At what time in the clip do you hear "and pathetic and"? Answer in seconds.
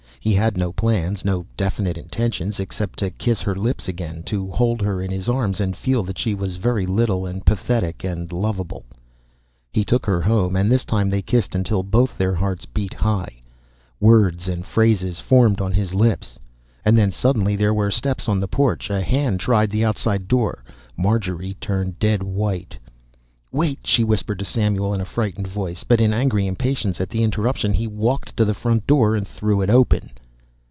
7.25-8.31